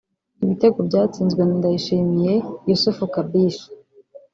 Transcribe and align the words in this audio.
Ibitego 0.43 0.77
byatsinzwe 0.87 1.41
na 1.45 1.53
Ndayishimiye 1.59 2.33
Yussuf 2.67 2.97
Kabishi 3.13 3.67